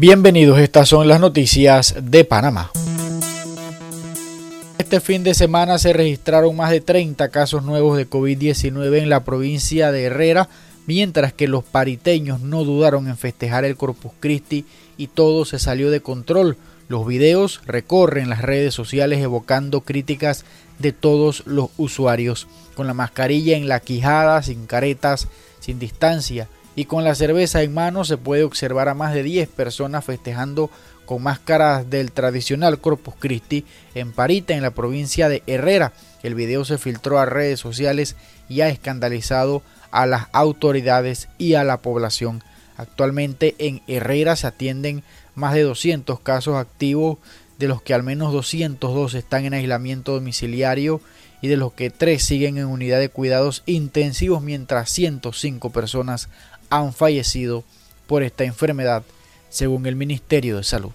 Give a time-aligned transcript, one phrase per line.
[0.00, 2.70] Bienvenidos, estas son las noticias de Panamá.
[4.78, 9.24] Este fin de semana se registraron más de 30 casos nuevos de COVID-19 en la
[9.24, 10.48] provincia de Herrera,
[10.86, 14.66] mientras que los pariteños no dudaron en festejar el Corpus Christi
[14.96, 16.56] y todo se salió de control.
[16.86, 20.44] Los videos recorren las redes sociales evocando críticas
[20.78, 22.46] de todos los usuarios,
[22.76, 25.26] con la mascarilla en la quijada, sin caretas,
[25.58, 26.46] sin distancia
[26.78, 30.70] y con la cerveza en mano se puede observar a más de 10 personas festejando
[31.06, 33.64] con máscaras del tradicional Corpus Christi
[33.96, 35.92] en Parita, en la provincia de Herrera.
[36.22, 38.14] El video se filtró a redes sociales
[38.48, 39.60] y ha escandalizado
[39.90, 42.44] a las autoridades y a la población.
[42.76, 45.02] Actualmente en Herrera se atienden
[45.34, 47.18] más de 200 casos activos,
[47.58, 51.00] de los que al menos 202 están en aislamiento domiciliario
[51.40, 56.28] y de los que 3 siguen en unidad de cuidados intensivos, mientras 105 personas
[56.70, 57.64] han fallecido
[58.06, 59.02] por esta enfermedad,
[59.50, 60.92] según el Ministerio de Salud.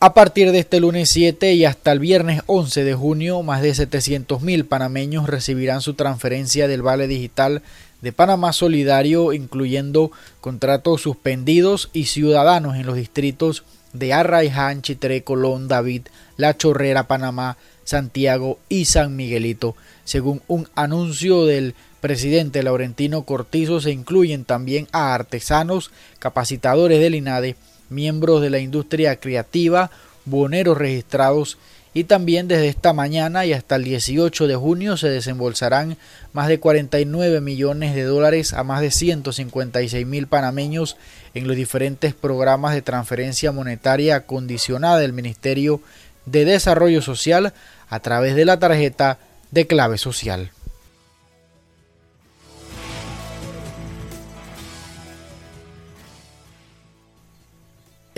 [0.00, 3.72] A partir de este lunes 7 y hasta el viernes 11 de junio, más de
[3.72, 7.62] 700.000 panameños recibirán su transferencia del Vale Digital
[8.00, 13.64] de Panamá Solidario, incluyendo contratos suspendidos y ciudadanos en los distritos
[13.98, 16.02] de Arraiján, Chitré, Colón, David,
[16.36, 19.76] La Chorrera, Panamá, Santiago y San Miguelito.
[20.04, 27.56] Según un anuncio del presidente Laurentino Cortizo, se incluyen también a artesanos, capacitadores del INADE,
[27.88, 29.90] miembros de la industria creativa,
[30.24, 31.58] boneros registrados
[31.98, 35.96] y también desde esta mañana y hasta el 18 de junio se desembolsarán
[36.32, 40.96] más de 49 millones de dólares a más de 156 mil panameños
[41.34, 45.80] en los diferentes programas de transferencia monetaria condicionada del Ministerio
[46.24, 47.52] de Desarrollo Social
[47.88, 49.18] a través de la tarjeta
[49.50, 50.52] de clave social.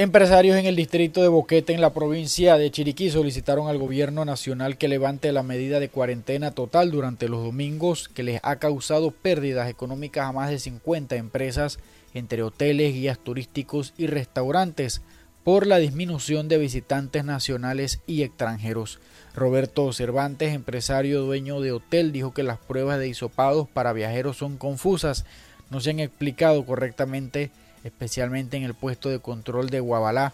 [0.01, 4.79] Empresarios en el distrito de Boquete, en la provincia de Chiriquí, solicitaron al gobierno nacional
[4.79, 9.69] que levante la medida de cuarentena total durante los domingos que les ha causado pérdidas
[9.69, 11.80] económicas a más de 50 empresas,
[12.14, 15.02] entre hoteles, guías turísticos y restaurantes
[15.45, 19.01] por la disminución de visitantes nacionales y extranjeros.
[19.35, 24.57] Roberto Cervantes, empresario dueño de hotel, dijo que las pruebas de hisopados para viajeros son
[24.57, 25.27] confusas,
[25.69, 27.51] no se han explicado correctamente,
[27.85, 30.33] especialmente en el puesto de control de Guabalá.